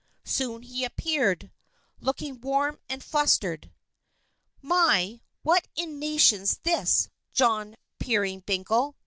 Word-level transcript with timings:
Soon 0.25 0.63
he 0.63 0.83
appeared, 0.83 1.51
looking 1.99 2.41
warm 2.41 2.79
and 2.89 3.03
flustered. 3.03 3.69
"My, 4.59 5.21
what 5.43 5.67
in 5.75 5.99
nation's 5.99 6.57
this, 6.63 7.07
John 7.31 7.75
Peerybingle!" 7.99 8.95